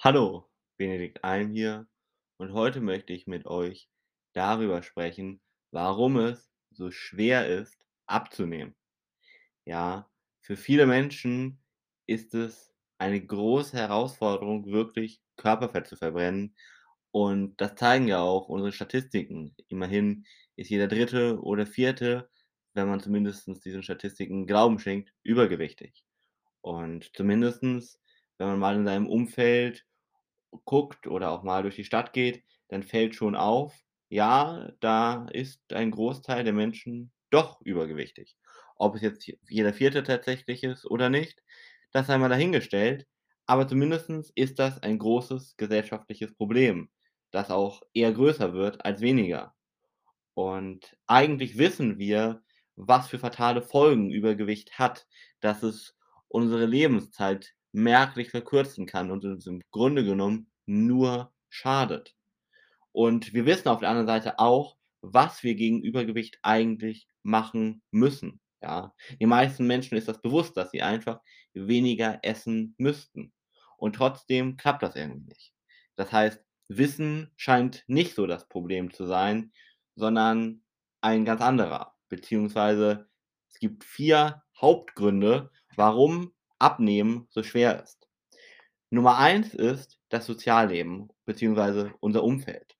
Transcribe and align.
Hallo, 0.00 0.48
Benedikt 0.76 1.24
Alm 1.24 1.50
hier 1.50 1.88
und 2.36 2.52
heute 2.52 2.80
möchte 2.80 3.12
ich 3.12 3.26
mit 3.26 3.46
euch 3.46 3.88
darüber 4.32 4.84
sprechen, 4.84 5.40
warum 5.72 6.18
es 6.18 6.52
so 6.70 6.92
schwer 6.92 7.48
ist, 7.48 7.76
abzunehmen. 8.06 8.76
Ja, 9.64 10.08
für 10.40 10.56
viele 10.56 10.86
Menschen 10.86 11.60
ist 12.06 12.32
es 12.34 12.72
eine 12.98 13.20
große 13.20 13.76
Herausforderung, 13.76 14.66
wirklich 14.66 15.20
Körperfett 15.36 15.88
zu 15.88 15.96
verbrennen 15.96 16.54
und 17.10 17.60
das 17.60 17.74
zeigen 17.74 18.06
ja 18.06 18.20
auch 18.20 18.48
unsere 18.48 18.70
Statistiken. 18.70 19.56
Immerhin 19.66 20.26
ist 20.54 20.70
jeder 20.70 20.86
Dritte 20.86 21.40
oder 21.42 21.66
Vierte, 21.66 22.30
wenn 22.74 22.88
man 22.88 23.00
zumindest 23.00 23.48
diesen 23.64 23.82
Statistiken 23.82 24.46
Glauben 24.46 24.78
schenkt, 24.78 25.12
übergewichtig. 25.24 26.04
Und 26.60 27.10
zumindestens, 27.16 28.00
wenn 28.38 28.46
man 28.46 28.60
mal 28.60 28.76
in 28.76 28.84
seinem 28.84 29.08
Umfeld 29.08 29.84
guckt 30.64 31.06
oder 31.06 31.30
auch 31.30 31.42
mal 31.42 31.62
durch 31.62 31.76
die 31.76 31.84
Stadt 31.84 32.12
geht, 32.12 32.42
dann 32.68 32.82
fällt 32.82 33.14
schon 33.14 33.36
auf, 33.36 33.74
ja, 34.08 34.72
da 34.80 35.26
ist 35.32 35.72
ein 35.72 35.90
Großteil 35.90 36.44
der 36.44 36.52
Menschen 36.52 37.12
doch 37.30 37.60
übergewichtig. 37.62 38.36
Ob 38.76 38.94
es 38.96 39.02
jetzt 39.02 39.30
jeder 39.48 39.72
Vierte 39.74 40.02
tatsächlich 40.02 40.62
ist 40.64 40.86
oder 40.86 41.10
nicht, 41.10 41.42
das 41.92 42.06
sei 42.06 42.18
mal 42.18 42.28
dahingestellt, 42.28 43.06
aber 43.46 43.66
zumindestens 43.66 44.30
ist 44.34 44.58
das 44.58 44.82
ein 44.82 44.98
großes 44.98 45.56
gesellschaftliches 45.56 46.34
Problem, 46.34 46.90
das 47.30 47.50
auch 47.50 47.82
eher 47.94 48.12
größer 48.12 48.52
wird 48.54 48.84
als 48.84 49.00
weniger. 49.00 49.54
Und 50.34 50.96
eigentlich 51.06 51.58
wissen 51.58 51.98
wir, 51.98 52.42
was 52.76 53.08
für 53.08 53.18
fatale 53.18 53.62
Folgen 53.62 54.10
Übergewicht 54.10 54.78
hat, 54.78 55.06
dass 55.40 55.62
es 55.62 55.96
unsere 56.28 56.66
Lebenszeit 56.66 57.54
merklich 57.78 58.30
verkürzen 58.30 58.86
kann 58.86 59.10
und 59.10 59.24
uns 59.24 59.46
im 59.46 59.62
Grunde 59.70 60.04
genommen 60.04 60.50
nur 60.66 61.32
schadet. 61.48 62.14
Und 62.92 63.32
wir 63.32 63.46
wissen 63.46 63.68
auf 63.68 63.80
der 63.80 63.88
anderen 63.88 64.06
Seite 64.06 64.38
auch, 64.38 64.76
was 65.00 65.42
wir 65.42 65.54
gegen 65.54 65.82
Übergewicht 65.82 66.38
eigentlich 66.42 67.06
machen 67.22 67.82
müssen, 67.90 68.40
ja? 68.60 68.92
Den 69.20 69.28
meisten 69.28 69.66
Menschen 69.66 69.96
ist 69.96 70.08
das 70.08 70.20
bewusst, 70.20 70.56
dass 70.56 70.72
sie 70.72 70.82
einfach 70.82 71.20
weniger 71.54 72.18
essen 72.22 72.74
müssten. 72.78 73.32
Und 73.76 73.94
trotzdem 73.94 74.56
klappt 74.56 74.82
das 74.82 74.96
irgendwie 74.96 75.28
nicht. 75.28 75.52
Das 75.94 76.10
heißt, 76.10 76.44
Wissen 76.68 77.30
scheint 77.36 77.84
nicht 77.86 78.14
so 78.14 78.26
das 78.26 78.48
Problem 78.48 78.92
zu 78.92 79.06
sein, 79.06 79.52
sondern 79.94 80.62
ein 81.00 81.24
ganz 81.24 81.40
anderer, 81.40 81.94
beziehungsweise 82.08 83.08
es 83.48 83.60
gibt 83.60 83.84
4 83.84 84.42
Hauptgründe, 84.60 85.50
warum 85.76 86.32
Abnehmen 86.58 87.26
so 87.30 87.42
schwer 87.42 87.82
ist. 87.82 88.08
Nummer 88.90 89.18
1 89.18 89.54
ist 89.54 89.98
das 90.08 90.26
Sozialleben 90.26 91.08
beziehungsweise 91.26 91.92
unser 92.00 92.24
Umfeld. 92.24 92.76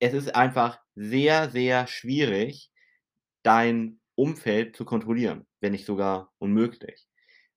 Es 0.00 0.14
ist 0.14 0.34
einfach 0.34 0.80
sehr, 0.94 1.50
sehr 1.50 1.86
schwierig, 1.86 2.70
dein 3.42 4.00
Umfeld 4.14 4.76
zu 4.76 4.84
kontrollieren, 4.84 5.46
wenn 5.60 5.72
nicht 5.72 5.86
sogar 5.86 6.32
unmöglich. 6.38 7.06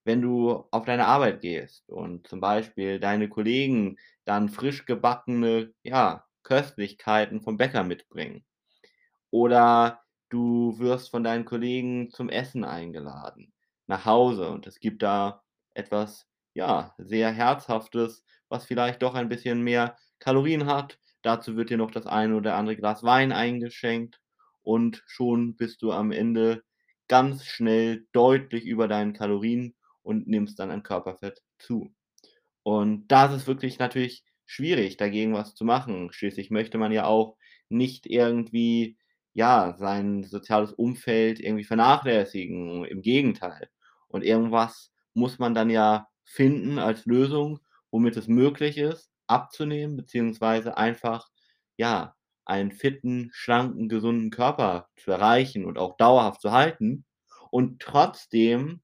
Wenn 0.04 0.20
du 0.22 0.64
auf 0.70 0.84
deine 0.84 1.06
Arbeit 1.06 1.40
gehst 1.40 1.88
und 1.88 2.26
zum 2.28 2.40
Beispiel 2.40 2.98
deine 3.00 3.28
Kollegen 3.28 3.98
dann 4.24 4.48
frisch 4.48 4.84
gebackene, 4.86 5.72
ja, 5.82 6.26
Köstlichkeiten 6.42 7.40
vom 7.42 7.56
Bäcker 7.56 7.84
mitbringen 7.84 8.44
oder 9.30 10.02
du 10.30 10.78
wirst 10.78 11.10
von 11.10 11.24
deinen 11.24 11.44
Kollegen 11.44 12.10
zum 12.10 12.28
Essen 12.28 12.64
eingeladen 12.64 13.51
nach 13.86 14.04
Hause 14.06 14.48
und 14.50 14.66
es 14.66 14.80
gibt 14.80 15.02
da 15.02 15.42
etwas, 15.74 16.26
ja, 16.54 16.94
sehr 16.98 17.30
Herzhaftes, 17.32 18.24
was 18.48 18.66
vielleicht 18.66 19.02
doch 19.02 19.14
ein 19.14 19.28
bisschen 19.28 19.62
mehr 19.62 19.96
Kalorien 20.18 20.66
hat. 20.66 20.98
Dazu 21.22 21.56
wird 21.56 21.70
dir 21.70 21.78
noch 21.78 21.90
das 21.90 22.06
eine 22.06 22.36
oder 22.36 22.56
andere 22.56 22.76
Glas 22.76 23.02
Wein 23.02 23.32
eingeschenkt 23.32 24.20
und 24.62 25.02
schon 25.06 25.56
bist 25.56 25.82
du 25.82 25.92
am 25.92 26.12
Ende 26.12 26.62
ganz 27.08 27.44
schnell 27.44 28.06
deutlich 28.12 28.64
über 28.64 28.88
deinen 28.88 29.12
Kalorien 29.12 29.74
und 30.02 30.26
nimmst 30.28 30.58
dann 30.58 30.70
an 30.70 30.82
Körperfett 30.82 31.42
zu. 31.58 31.92
Und 32.62 33.08
da 33.08 33.34
ist 33.34 33.46
wirklich 33.46 33.78
natürlich 33.78 34.24
schwierig, 34.46 34.96
dagegen 34.96 35.34
was 35.34 35.54
zu 35.54 35.64
machen. 35.64 36.12
Schließlich 36.12 36.50
möchte 36.50 36.78
man 36.78 36.92
ja 36.92 37.06
auch 37.06 37.36
nicht 37.68 38.06
irgendwie, 38.06 38.96
ja, 39.34 39.74
sein 39.78 40.24
soziales 40.24 40.72
Umfeld 40.72 41.40
irgendwie 41.40 41.64
vernachlässigen, 41.64 42.84
im 42.84 43.02
Gegenteil. 43.02 43.68
Und 44.08 44.24
irgendwas 44.24 44.92
muss 45.14 45.38
man 45.38 45.54
dann 45.54 45.70
ja 45.70 46.08
finden 46.24 46.78
als 46.78 47.06
Lösung, 47.06 47.60
womit 47.90 48.16
es 48.16 48.28
möglich 48.28 48.78
ist, 48.78 49.10
abzunehmen, 49.26 49.96
beziehungsweise 49.96 50.76
einfach, 50.76 51.28
ja, 51.76 52.14
einen 52.44 52.72
fitten, 52.72 53.30
schlanken, 53.32 53.88
gesunden 53.88 54.30
Körper 54.30 54.88
zu 54.96 55.10
erreichen 55.12 55.64
und 55.64 55.78
auch 55.78 55.96
dauerhaft 55.96 56.40
zu 56.40 56.52
halten 56.52 57.04
und 57.50 57.80
trotzdem 57.80 58.82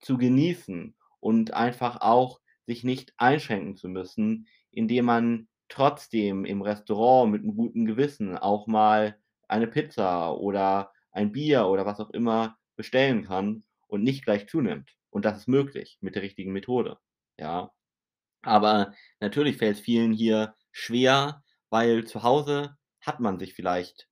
zu 0.00 0.18
genießen 0.18 0.94
und 1.20 1.54
einfach 1.54 2.00
auch 2.00 2.40
sich 2.66 2.84
nicht 2.84 3.12
einschränken 3.18 3.76
zu 3.76 3.88
müssen, 3.88 4.46
indem 4.70 5.06
man 5.06 5.48
trotzdem 5.68 6.44
im 6.44 6.62
Restaurant 6.62 7.32
mit 7.32 7.44
'nem 7.44 7.56
guten 7.56 7.86
Gewissen 7.86 8.36
auch 8.38 8.66
mal 8.66 9.18
eine 9.50 9.66
Pizza 9.66 10.34
oder 10.36 10.92
ein 11.12 11.32
Bier 11.32 11.66
oder 11.66 11.86
was 11.86 12.00
auch 12.00 12.10
immer 12.10 12.58
bestellen 12.76 13.24
kann 13.24 13.64
und 13.88 14.02
nicht 14.02 14.24
gleich 14.24 14.48
zunimmt. 14.48 14.92
Und 15.10 15.24
das 15.24 15.38
ist 15.38 15.48
möglich 15.48 15.98
mit 16.00 16.14
der 16.14 16.22
richtigen 16.22 16.52
Methode, 16.52 16.98
ja? 17.38 17.72
Aber 18.42 18.94
natürlich 19.20 19.56
fällt's 19.58 19.80
vielen 19.80 20.12
hier 20.12 20.54
schwer, 20.72 21.42
weil 21.70 22.04
zu 22.06 22.22
Hause 22.22 22.76
hat 23.00 23.20
man 23.20 23.38
sich 23.38 23.54
vielleicht 23.54 24.08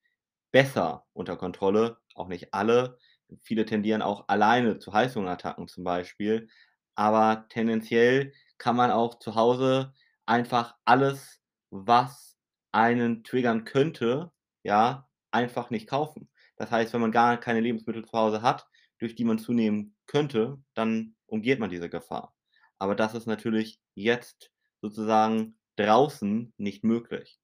besser 0.52 1.06
unter 1.12 1.36
Kontrolle, 1.36 1.98
auch 2.14 2.28
nicht 2.28 2.54
alle. 2.54 2.98
Viele 3.42 3.66
tendieren 3.66 4.02
auch 4.02 4.28
alleine 4.28 4.78
zu 4.78 4.92
Heißhungerattacken 4.92 5.68
zum 5.68 5.84
Beispiel, 5.84 6.48
aber 6.94 7.46
tendenziell 7.50 8.32
kann 8.58 8.76
man 8.76 8.90
auch 8.90 9.18
zu 9.18 9.34
Hause 9.34 9.94
einfach 10.26 10.76
alles, 10.84 11.40
was 11.70 12.38
einen 12.72 13.24
triggern 13.24 13.64
könnte, 13.64 14.32
ja, 14.62 15.07
einfach 15.30 15.70
nicht 15.70 15.88
kaufen. 15.88 16.28
Das 16.56 16.70
heißt, 16.70 16.92
wenn 16.92 17.00
man 17.00 17.12
gar 17.12 17.38
keine 17.38 17.60
Lebensmittel 17.60 18.04
zu 18.04 18.12
Hause 18.12 18.42
hat, 18.42 18.66
durch 18.98 19.14
die 19.14 19.24
man 19.24 19.38
zunehmen 19.38 19.96
könnte, 20.06 20.58
dann 20.74 21.16
umgeht 21.26 21.58
man 21.60 21.70
diese 21.70 21.88
Gefahr. 21.88 22.34
Aber 22.78 22.94
das 22.94 23.14
ist 23.14 23.26
natürlich 23.26 23.80
jetzt 23.94 24.50
sozusagen 24.80 25.58
draußen 25.76 26.52
nicht 26.56 26.84
möglich. 26.84 27.38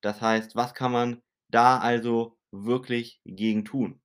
Das 0.00 0.20
heißt, 0.20 0.54
was 0.54 0.74
kann 0.74 0.92
man 0.92 1.22
da 1.48 1.78
also 1.78 2.38
wirklich 2.50 3.20
gegen 3.24 3.64
tun? 3.64 4.00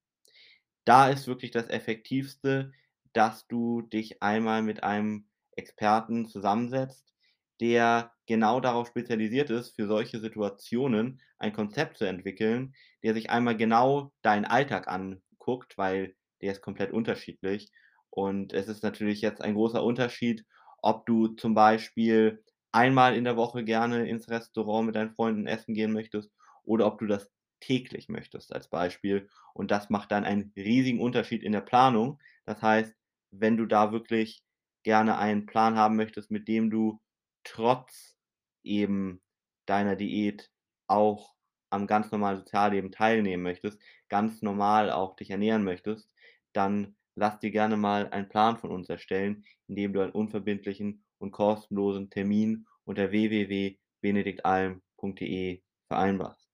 Da 0.86 1.09
ist 1.09 1.28
wirklich 1.28 1.52
das 1.52 1.69
Effektivste, 1.69 2.72
dass 3.13 3.47
du 3.47 3.81
dich 3.84 4.22
einmal 4.22 4.63
mit 4.63 4.84
einem 4.84 5.28
Experten 5.56 6.28
zusammensetzt, 6.28 7.12
der 7.62 8.12
genau 8.28 8.59
darauf 8.59 8.88
spezialisiert 8.88 9.50
ist, 9.50 9.75
für 9.75 9.88
solche 9.88 10.19
Situationen 10.19 11.22
ein 11.38 11.53
Konzept 11.53 11.97
zu 11.97 12.06
entwickeln, 12.06 12.74
der 13.03 13.14
sich 13.14 13.30
einmal 13.30 13.58
genau 13.58 14.14
deinen 14.22 14.46
Alltag 14.46 14.88
anguckt, 14.88 15.78
weil 15.78 16.16
der 16.42 16.52
ist 16.53 16.62
komplett 16.62 16.92
unterschiedlich. 16.92 17.72
Und 18.09 18.53
es 18.53 18.68
ist 18.68 18.84
natürlich 18.84 19.22
jetzt 19.22 19.42
ein 19.42 19.56
großer 19.56 19.84
Unterschied, 19.84 20.46
ob 20.81 21.06
du 21.06 21.28
zum 21.30 21.53
Beispiel 21.53 22.44
einmal 22.72 23.16
in 23.16 23.24
der 23.24 23.38
Woche 23.38 23.63
gerne 23.63 24.08
ins 24.08 24.30
Restaurant 24.30 24.86
mit 24.88 24.96
deinen 24.96 25.12
Freunden 25.12 25.47
essen 25.47 25.74
gehen 25.74 25.94
möchtest 25.94 26.31
oder 26.63 26.86
ob 26.88 27.00
du 27.00 27.08
das 27.08 27.31
täglich 27.59 28.09
möchtest 28.09 28.53
als 28.53 28.68
Beispiel. 28.69 29.30
Und 29.53 29.72
das 29.72 29.90
macht 29.90 30.12
dann 30.12 30.25
einen 30.25 30.52
riesigen 30.56 31.00
Unterschied 31.02 31.44
in 31.44 31.52
der 31.53 31.62
Planung. 31.62 32.19
Das 32.46 32.62
heißt, 32.62 32.94
wenn 33.31 33.58
du 33.58 33.66
da 33.66 33.92
wirklich 33.92 34.44
gerne 34.84 35.18
einen 35.18 35.46
Plan 35.46 35.75
haben 35.75 35.96
möchtest, 35.96 36.30
mit 36.30 36.47
dem 36.47 36.69
du 36.69 37.00
trotz 37.44 38.16
eben 38.63 39.22
deiner 39.66 39.95
Diät 39.95 40.51
auch 40.88 41.34
am 41.69 41.88
ganz 41.88 42.12
normalen 42.12 42.38
Sozialleben 42.38 42.92
teilnehmen 42.92 43.42
möchtest, 43.44 43.80
ganz 44.10 44.42
normal 44.42 44.92
auch 44.92 45.16
dich 45.16 45.30
ernähren 45.31 45.63
möchtest, 45.63 46.12
dann 46.54 46.95
lass 47.16 47.40
dir 47.40 47.51
gerne 47.51 47.78
mal 47.78 48.10
einen 48.10 48.28
Plan 48.30 48.57
von 48.57 48.72
uns 48.72 48.90
erstellen, 48.90 49.45
indem 49.68 49.94
du 49.94 50.01
einen 50.01 50.12
unverbindlichen 50.12 51.04
und 51.18 51.31
kostenlosen 51.31 52.10
Termin 52.10 52.66
unter 52.86 53.12
www.benediktalm.de 53.12 55.62
vereinbarst. 55.88 56.50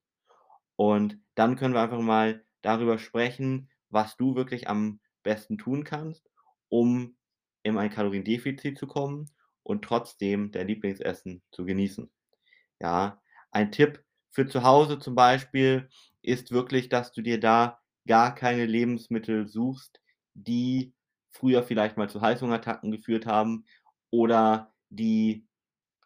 Und 0.75 1.19
dann 1.35 1.55
können 1.57 1.73
wir 1.73 1.81
einfach 1.81 1.99
mal 1.99 2.45
darüber 2.61 2.99
sprechen, 2.99 3.69
was 3.89 4.15
du 4.15 4.35
wirklich 4.35 4.69
am 4.69 5.01
besten 5.23 5.57
tun 5.57 5.83
kannst, 5.83 6.29
um 6.69 7.17
in 7.63 7.77
ein 7.77 7.89
Kaloriendefizit 7.89 8.77
zu 8.77 8.87
kommen 8.87 9.29
und 9.69 9.83
trotzdem 9.83 10.51
dein 10.51 10.67
Lieblingsessen 10.67 11.43
zu 11.51 11.65
genießen. 11.65 12.11
Ja, 12.81 13.21
ein 13.51 13.71
Tipp 13.71 14.03
für 14.31 14.47
zu 14.47 14.63
Hause 14.63 14.99
zum 14.99 15.15
Beispiel 15.15 15.89
ist 16.21 16.51
wirklich, 16.51 16.89
dass 16.89 17.11
du 17.11 17.21
dir 17.21 17.39
da 17.39 17.79
gar 18.07 18.35
keine 18.35 18.65
Lebensmittel 18.65 19.47
suchst, 19.47 20.01
die 20.33 20.93
früher 21.31 21.63
vielleicht 21.63 21.97
mal 21.97 22.09
zu 22.09 22.21
Heißhungerattacken 22.21 22.91
geführt 22.91 23.25
haben 23.25 23.65
oder 24.11 24.73
die 24.89 25.45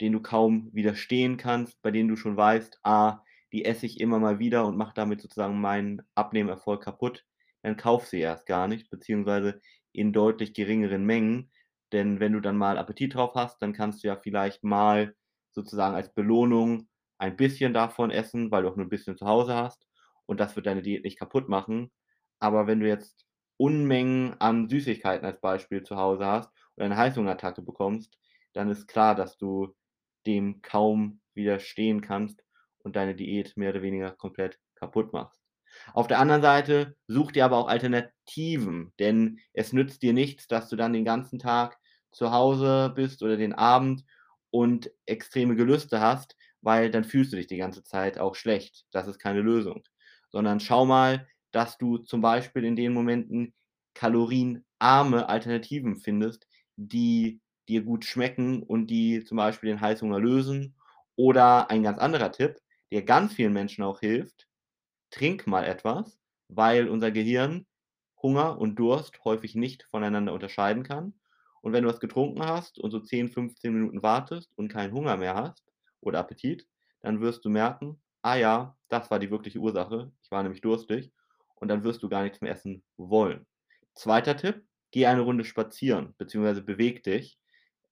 denen 0.02 0.14
du 0.14 0.22
kaum 0.22 0.70
widerstehen 0.74 1.38
kannst, 1.38 1.82
bei 1.82 1.92
denen 1.92 2.10
du 2.10 2.16
schon 2.16 2.38
weißt: 2.38 2.80
„Ah, 2.84 3.24
die 3.52 3.66
esse 3.66 3.86
ich 3.88 4.00
immer 4.00 4.20
mal 4.20 4.40
wieder 4.40 4.66
und 4.68 4.78
mache 4.78 4.94
damit 4.96 5.22
sozusagen 5.22 5.60
meinen 5.62 6.02
Abnehmerfolg 6.16 6.84
kaputt“, 6.84 7.26
dann 7.64 7.78
kauf 7.78 8.08
sie 8.08 8.20
erst 8.20 8.46
gar 8.46 8.68
nicht, 8.68 8.90
beziehungsweise 8.92 9.62
in 9.94 10.14
deutlich 10.14 10.54
geringeren 10.54 11.06
Mengen. 11.06 11.52
Denn 11.94 12.20
wenn 12.20 12.34
du 12.34 12.42
dann 12.42 12.58
mal 12.58 12.78
Appetit 12.78 13.16
drauf 13.16 13.34
hast, 13.36 13.62
dann 13.62 13.74
kannst 13.74 14.04
du 14.04 14.08
ja 14.10 14.18
vielleicht 14.18 14.64
mal 14.64 15.16
sozusagen 15.54 15.96
als 15.96 16.14
Belohnung 16.14 16.90
ein 17.20 17.38
bisschen 17.38 17.74
davon 17.74 18.12
essen, 18.12 18.52
weil 18.52 18.64
du 18.64 18.70
auch 18.70 18.76
nur 18.78 18.86
'n 18.88 18.90
bisschen 18.90 19.18
zu 19.18 19.26
Hause 19.28 19.56
hast 19.56 19.88
und 20.26 20.40
das 20.40 20.56
wird 20.56 20.66
deine 20.66 20.82
Diät 20.82 21.04
nicht 21.06 21.20
kaputt 21.20 21.50
machen. 21.50 21.92
Aber 22.40 22.68
wenn 22.68 22.80
du 22.80 22.88
jetzt 22.88 23.26
Unmengen 23.58 24.36
an 24.42 24.68
Süßigkeiten 24.68 25.26
als 25.26 25.40
Beispiel 25.40 25.84
zu 25.84 25.96
Hause 25.98 26.26
hast 26.26 26.50
und 26.76 26.84
eine 26.84 26.98
Heißhungerattacke 26.98 27.62
bekommst, 27.62 28.18
dann 28.54 28.70
ist 28.70 28.88
klar, 28.88 29.16
dass 29.16 29.38
du 29.38 29.76
dem 30.26 30.62
kaum 30.62 31.22
widerstehen 31.36 32.02
kannst 32.02 32.44
und 32.80 32.96
deine 32.96 33.16
Diät 33.16 33.56
mehr 33.58 33.70
oder 33.72 33.82
weniger 33.82 34.12
komplett 34.12 34.60
kaputt 34.76 35.14
machst. 35.14 35.42
Auf 35.94 36.08
der 36.08 36.20
anderen 36.20 36.42
Seite 36.42 36.96
such 37.08 37.32
dir 37.32 37.46
aber 37.46 37.58
auch 37.58 37.68
Alternativen, 37.68 38.94
denn 39.00 39.40
es 39.54 39.74
nützt 39.74 40.02
dir 40.02 40.14
nichts, 40.14 40.48
dass 40.48 40.70
du 40.70 40.76
dann 40.76 40.94
den 40.94 41.06
ganzen 41.06 41.40
Tag 41.40 41.78
zu 42.14 42.32
Hause 42.32 42.92
bist 42.96 43.24
oder 43.24 43.38
den 43.38 43.54
Abend 43.54 44.04
und 44.52 44.92
extreme 45.06 45.56
Gelüste 45.56 46.00
hast, 46.00 46.36
weil 46.62 46.92
dann 46.92 47.04
fühlst 47.04 47.34
du 47.34 47.38
dich 47.38 47.48
die 47.48 47.58
ganze 47.58 47.84
Zeit 47.84 48.18
auch 48.18 48.36
schlecht. 48.36 48.86
Das 48.92 49.08
ist 49.08 49.20
keine 49.20 49.42
Lösung. 49.42 49.84
Sondern 50.32 50.60
schau 50.60 50.86
mal, 50.86 51.28
dass 51.52 51.78
du 51.78 51.98
zum 51.98 52.22
Beispiel 52.22 52.64
in 52.66 52.76
den 52.76 52.94
Momenten 52.94 53.54
kalorienarme 53.94 55.30
Alternativen 55.30 55.98
findest, 55.98 56.48
die 56.76 57.42
dir 57.70 57.84
gut 57.84 58.06
schmecken 58.06 58.64
und 58.64 58.88
die 58.88 59.24
zum 59.24 59.38
Beispiel 59.38 59.70
den 59.70 59.82
Heißhunger 59.82 60.20
lösen. 60.20 60.76
Oder 61.16 61.70
ein 61.70 61.84
ganz 61.84 62.00
anderer 62.00 62.32
Tipp, 62.32 62.60
der 62.92 63.04
ganz 63.04 63.34
vielen 63.34 63.54
Menschen 63.54 63.84
auch 63.84 64.00
hilft: 64.00 64.48
Trink 65.12 65.48
mal 65.48 65.64
etwas, 65.66 66.20
weil 66.50 66.90
unser 66.90 67.12
Gehirn 67.12 67.66
Hunger 68.22 68.58
und 68.60 68.76
Durst 68.78 69.24
häufig 69.24 69.56
nicht 69.56 69.84
voneinander 69.92 70.34
unterscheiden 70.34 70.84
kann. 70.84 71.14
Und 71.64 71.74
wenn 71.74 71.84
du 71.86 71.90
was 71.90 72.02
getrunken 72.02 72.46
hast 72.46 72.80
und 72.80 72.92
so 72.92 73.02
10, 73.02 73.30
15 73.30 73.74
Minuten 73.74 74.04
wartest 74.04 74.52
und 74.58 74.70
keinen 74.70 74.94
Hunger 74.94 75.18
mehr 75.18 75.36
hast 75.36 75.66
oder 76.02 76.20
Appetit, 76.20 76.68
dann 77.02 77.22
wirst 77.22 77.46
du 77.46 77.50
merken: 77.50 78.02
„Ah 78.24 78.36
ja, 78.38 78.78
das 78.90 79.12
war 79.12 79.20
die 79.20 79.32
wirkliche 79.32 79.60
Ursache. 79.60 80.14
Ich 80.24 80.32
war 80.32 80.44
nämlich 80.44 80.62
durstig.“ 80.62 81.14
Und 81.56 81.70
dann 81.70 81.84
wirst 81.86 82.04
du 82.04 82.10
gar 82.10 82.24
nichts 82.24 82.42
mehr 82.42 82.52
essen 82.54 82.84
wollen. 82.98 83.48
Zweiter 83.96 84.38
Tipp: 84.38 84.64
Geh 84.92 85.08
eine 85.08 85.22
Runde 85.24 85.46
spazieren, 85.46 86.16
beziehungsweise 86.20 86.64
beweg 86.64 87.04
dich. 87.04 87.40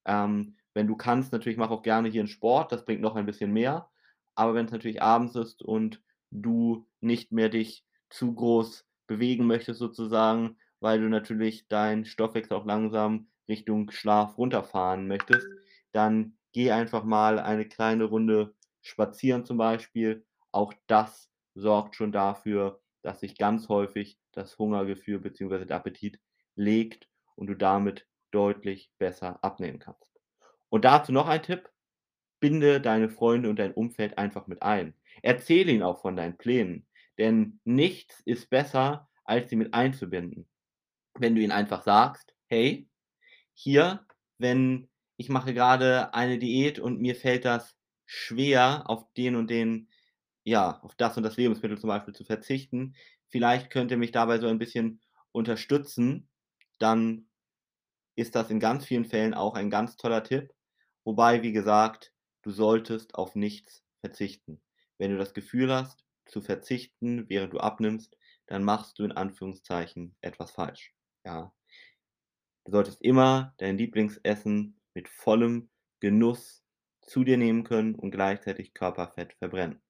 Ähm, 0.06 0.58
wenn 0.74 0.88
du 0.88 0.96
kannst, 0.96 1.32
natürlich 1.34 1.58
mach 1.58 1.72
auch 1.72 1.84
gerne 1.84 2.10
hier 2.10 2.22
'n 2.24 2.28
Sport, 2.28 2.72
das 2.72 2.86
bringt 2.86 3.02
noch 3.02 3.16
ein 3.16 3.26
bisschen 3.26 3.52
mehr. 3.54 3.90
Aber 4.36 4.54
wenn's 4.56 4.72
natürlich 4.72 5.02
abends 5.02 5.36
ist 5.36 5.62
und 5.64 6.02
du 6.32 6.88
nicht 7.02 7.32
mehr 7.32 7.50
dich 7.50 7.86
zu 8.10 8.34
groß 8.34 8.88
bewegen 9.08 9.48
möchtest 9.48 9.80
sozusagen, 9.80 10.58
weil 10.80 11.02
du 11.02 11.10
natürlich 11.10 11.68
deinen 11.68 12.06
Stoffwechsel 12.06 12.56
auch 12.58 12.66
langsam 12.66 13.28
Richtung 13.52 13.92
Schlaf 13.92 14.38
runterfahren 14.38 15.08
möchtest, 15.08 15.48
dann 15.92 16.38
geh 16.54 16.72
einfach 16.72 17.04
mal 17.04 17.40
eine 17.40 17.68
kleine 17.68 18.06
Runde 18.06 18.56
spazieren 18.82 19.46
zum 19.46 19.58
Beispiel. 19.58 20.26
Auch 20.52 20.74
das 20.88 21.30
sorgt 21.56 21.96
schon 21.96 22.12
dafür, 22.12 22.82
dass 23.04 23.20
sich 23.22 23.38
ganz 23.38 23.70
häufig 23.70 24.20
das 24.32 24.58
Hungergefühl 24.58 25.20
beziehungsweise 25.20 25.66
der 25.68 25.78
Appetit 25.78 26.20
legt 26.56 27.10
und 27.36 27.48
du 27.48 27.56
damit 27.56 28.08
deutlich 28.32 28.92
besser 29.00 29.44
abnehmen 29.44 29.80
kannst. 29.80 30.12
Und 30.70 30.86
dazu 30.86 31.12
noch 31.12 31.28
ein 31.28 31.44
Tipp: 31.44 31.70
Binde 32.42 32.82
deine 32.82 33.10
Freunde 33.10 33.50
und 33.50 33.58
dein 33.60 33.74
Umfeld 33.74 34.18
einfach 34.18 34.48
mit 34.48 34.64
ein. 34.64 34.96
Erzähle 35.22 35.72
ihnen 35.72 35.84
auch 35.84 36.02
von 36.02 36.18
deinen 36.18 36.38
Plänen, 36.38 36.88
denn 37.18 37.62
nichts 37.66 38.22
ist 38.26 38.50
besser, 38.50 39.10
als 39.26 39.50
sie 39.50 39.56
mit 39.58 39.74
einzubinden. 39.74 40.50
Wenn 41.16 41.36
du 41.36 41.42
ihnen 41.42 41.54
einfach 41.54 41.84
sagst: 41.84 42.36
„Hey, 42.48 42.90
hier, 43.54 44.06
wenn 44.38 44.90
ich 45.18 45.30
mache 45.30 45.54
grade 45.54 46.14
eine 46.14 46.40
Diät 46.40 46.80
und 46.80 47.00
mir 47.00 47.16
fällt 47.16 47.46
das 47.46 47.78
schwer, 48.06 48.84
auf 48.90 49.06
den 49.16 49.36
und 49.36 49.50
den 49.50 49.90
ja, 50.44 50.80
auf 50.82 50.96
das 50.96 51.18
und 51.18 51.24
das 51.24 51.38
Lebensmittel 51.38 51.78
zum 51.80 51.90
Beispiel 51.90 52.16
zu 52.16 52.24
verzichten. 52.26 52.96
Vielleicht 53.30 53.70
könnt 53.70 53.92
ihr 53.92 53.98
mich 53.98 54.12
dabei 54.12 54.40
so 54.40 54.48
ein 54.48 54.58
bisschen 54.60 55.02
unterstützen.“ 55.32 56.30
Dann 56.80 57.30
ist 58.16 58.36
das 58.36 58.50
in 58.50 58.60
ganz 58.62 58.86
vielen 58.86 59.06
Fällen 59.06 59.34
auch 59.34 59.56
ein 59.56 59.70
ganz 59.70 59.98
toller 59.98 60.24
Tipp. 60.24 60.54
Wobei, 61.04 61.42
wie 61.44 61.52
gesagt, 61.52 62.14
du 62.44 62.52
solltest 62.52 63.16
auf 63.16 63.36
nichts 63.36 63.84
verzichten. 64.00 64.62
Wenn 64.98 65.12
du 65.12 65.18
das 65.18 65.34
Gefühl 65.34 65.74
hast, 65.74 66.06
zu 66.26 66.42
verzichten, 66.42 67.28
während 67.30 67.54
du 67.54 67.60
abnimmst, 67.60 68.18
dann 68.48 68.64
machst 68.64 69.00
du 69.00 69.04
in 69.04 69.12
Anführungszeichen 69.12 70.16
etwas 70.22 70.52
falsch, 70.52 70.94
ja? 71.26 71.54
Du 72.66 72.72
solltest 72.72 73.02
immer 73.02 73.54
dein 73.58 73.78
Lieblingsessen 73.78 74.80
mit 74.94 75.10
vollem 75.10 75.70
Genuss 76.00 76.64
zu 77.02 77.24
dir 77.24 77.38
nehmen 77.38 77.64
können 77.64 77.96
und 77.96 78.12
gleichzeitig 78.12 78.74
Körperfett 78.74 79.34
verbrennen. 79.34 79.82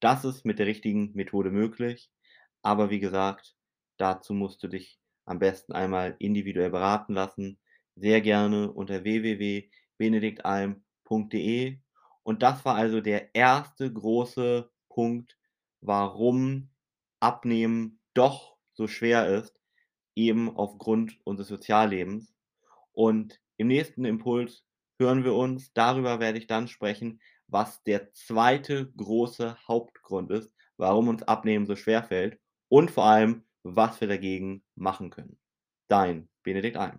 Das 0.00 0.24
ist 0.24 0.44
mit 0.44 0.58
der 0.58 0.66
richtigen 0.66 1.12
Methode 1.14 1.50
möglich, 1.50 2.10
aber 2.62 2.90
wie 2.90 3.00
gesagt, 3.00 3.56
dazu 3.98 4.34
musst 4.34 4.62
du 4.62 4.68
dich 4.68 5.00
am 5.26 5.38
besten 5.38 5.72
einmal 5.72 6.16
individuell 6.18 6.70
beraten 6.70 7.14
lassen, 7.14 7.58
sehr 7.96 8.20
gerne 8.20 8.70
unter 8.72 9.04
www.benediktalm.de. 9.04 11.78
Und 12.22 12.42
das 12.42 12.64
war 12.64 12.74
also 12.76 13.00
der 13.00 13.30
1. 13.34 13.92
große 13.92 14.70
Punkt, 14.88 15.36
warum 15.80 16.70
Abnehmen 17.20 18.00
doch 18.14 18.56
so 18.72 18.86
schwer 18.88 19.28
ist, 19.28 19.54
eben 20.14 20.56
aufgrund 20.56 21.18
unseres 21.24 21.48
Soziallebens. 21.48 22.34
Und 22.92 23.40
im 23.56 23.68
nächsten 23.68 24.04
Impuls 24.04 24.64
hören 24.98 25.24
wir 25.24 25.34
uns. 25.34 25.72
Darüber 25.72 26.20
werde 26.20 26.38
ich 26.38 26.46
dann 26.46 26.68
sprechen, 26.68 27.20
was 27.46 27.82
der 27.84 28.12
2. 28.12 28.86
große 28.96 29.56
Hauptgrund 29.68 30.30
ist, 30.30 30.52
warum 30.76 31.08
uns 31.08 31.22
Abnehmen 31.22 31.66
so 31.66 31.76
schwerfällt 31.76 32.38
und 32.68 32.90
vor 32.90 33.04
allem, 33.04 33.44
was 33.62 34.00
wir 34.00 34.08
dagegen 34.08 34.62
machen 34.74 35.10
können. 35.10 35.38
Dein 35.88 36.28
Benedikt 36.42 36.76
Alm. 36.76 36.98